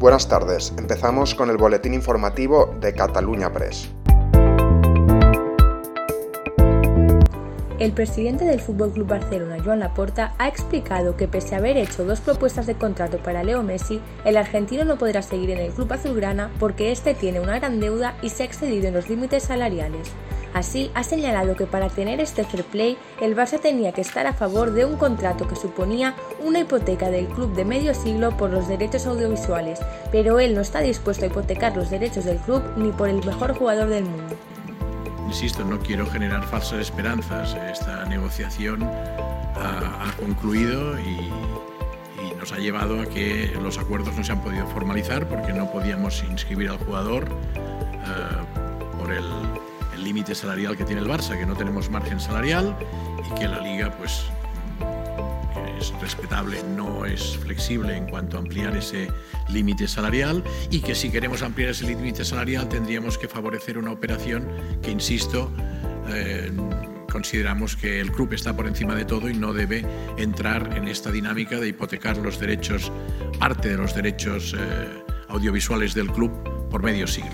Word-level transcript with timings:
Buenas 0.00 0.28
tardes, 0.28 0.72
empezamos 0.78 1.34
con 1.34 1.50
el 1.50 1.58
boletín 1.58 1.92
informativo 1.92 2.74
de 2.80 2.94
Cataluña 2.94 3.52
Press. 3.52 3.90
El 7.78 7.92
presidente 7.92 8.46
del 8.46 8.60
Fútbol 8.60 8.92
Club 8.92 9.08
Barcelona, 9.08 9.58
Joan 9.62 9.80
Laporta, 9.80 10.32
ha 10.38 10.48
explicado 10.48 11.18
que 11.18 11.28
pese 11.28 11.54
a 11.54 11.58
haber 11.58 11.76
hecho 11.76 12.06
dos 12.06 12.22
propuestas 12.22 12.66
de 12.66 12.76
contrato 12.76 13.18
para 13.18 13.44
Leo 13.44 13.62
Messi, 13.62 14.00
el 14.24 14.38
argentino 14.38 14.86
no 14.86 14.96
podrá 14.96 15.20
seguir 15.20 15.50
en 15.50 15.58
el 15.58 15.70
club 15.70 15.92
azulgrana 15.92 16.50
porque 16.58 16.92
este 16.92 17.12
tiene 17.12 17.40
una 17.40 17.58
gran 17.58 17.78
deuda 17.78 18.16
y 18.22 18.30
se 18.30 18.42
ha 18.42 18.46
excedido 18.46 18.88
en 18.88 18.94
los 18.94 19.10
límites 19.10 19.42
salariales. 19.42 20.10
Así, 20.52 20.90
ha 20.94 21.04
señalado 21.04 21.54
que 21.54 21.66
para 21.66 21.88
tener 21.88 22.20
este 22.20 22.44
fair 22.44 22.64
play, 22.64 22.98
el 23.20 23.36
Barça 23.36 23.60
tenía 23.60 23.92
que 23.92 24.00
estar 24.00 24.26
a 24.26 24.32
favor 24.32 24.72
de 24.72 24.84
un 24.84 24.96
contrato 24.96 25.46
que 25.46 25.54
suponía 25.54 26.14
una 26.42 26.60
hipoteca 26.60 27.10
del 27.10 27.28
club 27.28 27.54
de 27.54 27.64
medio 27.64 27.94
siglo 27.94 28.36
por 28.36 28.50
los 28.50 28.66
derechos 28.66 29.06
audiovisuales, 29.06 29.78
pero 30.10 30.40
él 30.40 30.54
no 30.54 30.60
está 30.60 30.80
dispuesto 30.80 31.24
a 31.24 31.28
hipotecar 31.28 31.76
los 31.76 31.90
derechos 31.90 32.24
del 32.24 32.38
club 32.38 32.62
ni 32.76 32.90
por 32.90 33.08
el 33.08 33.24
mejor 33.24 33.54
jugador 33.56 33.88
del 33.88 34.04
mundo. 34.04 34.36
Insisto, 35.28 35.64
no 35.64 35.78
quiero 35.78 36.06
generar 36.06 36.42
falsas 36.44 36.80
esperanzas. 36.80 37.54
Esta 37.54 38.04
negociación 38.06 38.82
ha, 38.82 40.12
concluido 40.18 40.98
y, 40.98 41.30
nos 42.36 42.52
ha 42.52 42.56
llevado 42.56 43.00
a 43.00 43.06
que 43.06 43.56
los 43.62 43.78
acuerdos 43.78 44.16
no 44.16 44.24
se 44.24 44.32
han 44.32 44.40
podido 44.40 44.66
formalizar 44.68 45.28
porque 45.28 45.52
no 45.52 45.70
podíamos 45.70 46.24
inscribir 46.24 46.70
al 46.70 46.78
jugador 46.78 47.28
eh, 47.54 48.98
por 48.98 49.12
el 49.12 49.24
límite 50.02 50.34
salarial 50.34 50.76
que 50.76 50.84
tiene 50.84 51.00
el 51.00 51.08
Barça, 51.08 51.38
que 51.38 51.46
no 51.46 51.54
tenemos 51.54 51.90
margen 51.90 52.20
salarial 52.20 52.76
y 53.26 53.38
que 53.38 53.48
la 53.48 53.60
liga 53.60 53.90
pues 53.96 54.24
es 55.78 55.92
respetable, 56.00 56.62
no 56.76 57.06
es 57.06 57.38
flexible 57.38 57.96
en 57.96 58.06
cuanto 58.06 58.36
a 58.36 58.40
ampliar 58.40 58.76
ese 58.76 59.08
límite 59.48 59.88
salarial 59.88 60.44
y 60.70 60.80
que 60.80 60.94
si 60.94 61.10
queremos 61.10 61.42
ampliar 61.42 61.70
ese 61.70 61.86
límite 61.86 62.24
salarial 62.24 62.68
tendríamos 62.68 63.16
que 63.18 63.28
favorecer 63.28 63.78
una 63.78 63.92
operación 63.92 64.46
que, 64.82 64.90
insisto, 64.90 65.50
eh, 66.08 66.52
consideramos 67.10 67.76
que 67.76 68.00
el 68.00 68.12
club 68.12 68.32
está 68.34 68.54
por 68.54 68.66
encima 68.66 68.94
de 68.94 69.04
todo 69.04 69.28
y 69.28 69.34
no 69.34 69.52
debe 69.52 69.84
entrar 70.16 70.76
en 70.76 70.88
esta 70.88 71.10
dinámica 71.10 71.58
de 71.58 71.68
hipotecar 71.68 72.16
los 72.18 72.38
derechos, 72.38 72.92
parte 73.38 73.70
de 73.70 73.76
los 73.76 73.94
derechos 73.94 74.54
eh, 74.58 75.02
audiovisuales 75.28 75.94
del 75.94 76.10
club 76.10 76.30
por 76.70 76.82
medio 76.82 77.06
siglo. 77.06 77.30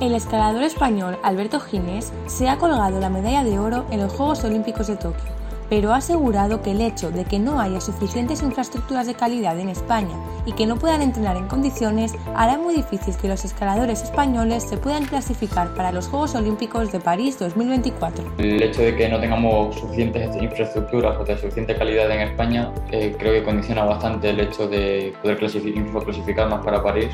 El 0.00 0.14
escalador 0.14 0.62
español 0.62 1.18
Alberto 1.24 1.58
Ginés 1.58 2.12
se 2.26 2.48
ha 2.48 2.56
colgado 2.56 3.00
la 3.00 3.10
medalla 3.10 3.42
de 3.42 3.58
oro 3.58 3.84
en 3.90 4.00
los 4.00 4.12
Juegos 4.12 4.44
Olímpicos 4.44 4.86
de 4.86 4.96
Tokio 4.96 5.38
pero 5.70 5.92
ha 5.92 5.96
asegurado 5.96 6.62
que 6.62 6.70
el 6.70 6.80
hecho 6.80 7.10
de 7.10 7.24
que 7.24 7.38
no 7.38 7.60
haya 7.60 7.80
suficientes 7.80 8.42
infraestructuras 8.42 9.06
de 9.06 9.14
calidad 9.14 9.58
en 9.58 9.68
España 9.68 10.16
y 10.46 10.52
que 10.52 10.66
no 10.66 10.76
puedan 10.76 11.02
entrenar 11.02 11.36
en 11.36 11.46
condiciones 11.46 12.14
hará 12.34 12.58
muy 12.58 12.74
difícil 12.74 13.14
que 13.16 13.28
los 13.28 13.44
escaladores 13.44 14.02
españoles 14.02 14.62
se 14.62 14.76
puedan 14.76 15.04
clasificar 15.04 15.74
para 15.74 15.92
los 15.92 16.08
Juegos 16.08 16.34
Olímpicos 16.34 16.90
de 16.92 17.00
París 17.00 17.38
2024. 17.38 18.24
El 18.38 18.62
hecho 18.62 18.82
de 18.82 18.96
que 18.96 19.08
no 19.08 19.20
tengamos 19.20 19.76
suficientes 19.76 20.34
infraestructuras 20.40 21.18
o 21.18 21.24
de 21.24 21.36
suficiente 21.36 21.76
calidad 21.76 22.10
en 22.10 22.20
España 22.20 22.72
eh, 22.90 23.14
creo 23.18 23.32
que 23.34 23.42
condiciona 23.42 23.84
bastante 23.84 24.30
el 24.30 24.40
hecho 24.40 24.68
de 24.68 25.12
poder 25.22 25.38
clasificar, 25.38 26.04
clasificar 26.04 26.48
más 26.48 26.64
para 26.64 26.82
París 26.82 27.10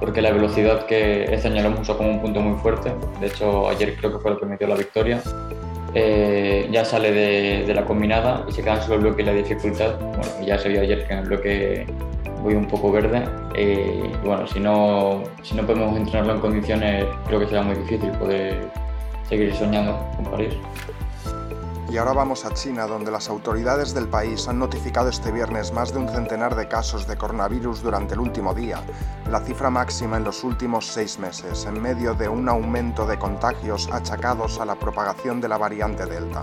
porque 0.00 0.20
la 0.20 0.32
velocidad 0.32 0.86
que 0.86 1.24
este 1.32 1.48
año 1.48 1.70
lo 1.70 1.96
como 1.96 2.10
un 2.10 2.20
punto 2.20 2.40
muy 2.40 2.58
fuerte, 2.58 2.92
de 3.20 3.26
hecho 3.26 3.68
ayer 3.68 3.96
creo 3.96 4.12
que 4.12 4.18
fue 4.18 4.32
lo 4.32 4.38
que 4.38 4.46
me 4.46 4.56
dio 4.56 4.66
la 4.66 4.76
victoria, 4.76 5.22
eh, 5.94 6.68
ya 6.72 6.84
sale 6.84 7.12
de, 7.12 7.72
la 7.72 7.84
combinada 7.84 8.44
y 8.48 8.52
se 8.52 8.62
queda 8.62 8.82
solo 8.82 8.96
el 8.96 9.00
bloque 9.02 9.22
y 9.22 9.26
la 9.26 9.32
dificultad. 9.32 9.96
Bueno, 10.00 10.24
ya 10.44 10.58
se 10.58 10.68
vio 10.68 10.80
ayer 10.80 11.06
que 11.06 11.12
en 11.12 11.18
el 11.20 11.26
bloque 11.26 11.86
voy 12.42 12.54
un 12.54 12.66
poco 12.66 12.90
verde. 12.90 13.24
Eh, 13.54 14.02
y 14.04 14.26
bueno, 14.26 14.46
si 14.46 14.58
no, 14.58 15.22
si 15.42 15.54
no 15.54 15.64
podemos 15.64 15.96
entrenarlo 15.96 16.34
en 16.34 16.40
condiciones, 16.40 17.04
creo 17.26 17.38
que 17.38 17.46
será 17.46 17.62
muy 17.62 17.76
difícil 17.76 18.10
poder 18.12 18.68
seguir 19.28 19.54
soñando 19.54 19.96
con 20.16 20.24
París. 20.26 20.54
Y 21.94 21.96
ahora 21.96 22.12
vamos 22.12 22.44
a 22.44 22.52
China, 22.52 22.88
donde 22.88 23.12
las 23.12 23.28
autoridades 23.28 23.94
del 23.94 24.08
país 24.08 24.48
han 24.48 24.58
notificado 24.58 25.08
este 25.08 25.30
viernes 25.30 25.72
más 25.72 25.92
de 25.92 26.00
un 26.00 26.08
centenar 26.08 26.56
de 26.56 26.66
casos 26.66 27.06
de 27.06 27.16
coronavirus 27.16 27.84
durante 27.84 28.14
el 28.14 28.20
último 28.20 28.52
día, 28.52 28.82
la 29.30 29.38
cifra 29.38 29.70
máxima 29.70 30.16
en 30.16 30.24
los 30.24 30.42
últimos 30.42 30.88
seis 30.88 31.20
meses, 31.20 31.64
en 31.66 31.80
medio 31.80 32.14
de 32.14 32.28
un 32.28 32.48
aumento 32.48 33.06
de 33.06 33.16
contagios 33.16 33.88
achacados 33.92 34.58
a 34.58 34.64
la 34.64 34.74
propagación 34.74 35.40
de 35.40 35.46
la 35.46 35.56
variante 35.56 36.04
Delta. 36.04 36.42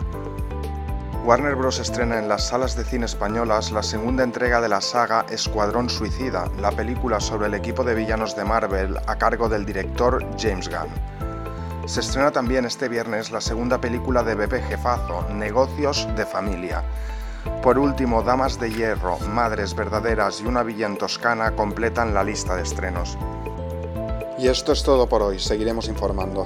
Warner 1.26 1.56
Bros. 1.56 1.80
estrena 1.80 2.18
en 2.18 2.30
las 2.30 2.48
salas 2.48 2.78
de 2.78 2.86
cine 2.86 3.06
españolas 3.06 3.74
la 3.74 3.84
segunda 3.84 4.24
entrega 4.24 4.62
de 4.62 4.70
la 4.70 4.80
saga 4.80 5.26
Escuadrón 5.30 5.90
Suicida, 5.90 6.50
la 6.62 6.72
película 6.72 7.20
sobre 7.20 7.48
el 7.48 7.56
equipo 7.56 7.84
de 7.84 7.96
villanos 7.96 8.38
de 8.38 8.46
Marvel 8.46 8.98
a 9.06 9.18
cargo 9.18 9.50
del 9.50 9.66
director 9.66 10.26
James 10.40 10.70
Gunn. 10.70 11.31
Se 11.86 12.00
estrena 12.00 12.32
también 12.32 12.66
este 12.66 12.88
viernes 12.88 13.32
la 13.32 13.42
segunda 13.42 13.82
película 13.82 14.24
de 14.24 14.36
Bebe 14.36 14.62
Jefazo, 14.62 15.28
Negocios 15.34 16.08
de 16.16 16.26
Familia. 16.26 16.84
Por 17.64 17.80
último, 17.80 18.22
Damas 18.22 18.60
de 18.60 18.72
Hierro, 18.72 19.18
Madres 19.20 19.76
Verdaderas 19.76 20.42
y 20.42 20.46
una 20.46 20.64
villa 20.64 20.86
en 20.86 20.98
Toscana 20.98 21.56
completan 21.56 22.14
la 22.14 22.24
lista 22.24 22.56
de 22.56 22.64
estrenos. 22.64 23.18
Y 24.38 24.48
esto 24.48 24.72
es 24.72 24.84
todo 24.84 25.08
por 25.08 25.22
hoy, 25.22 25.40
seguiremos 25.40 25.88
informando. 25.88 26.46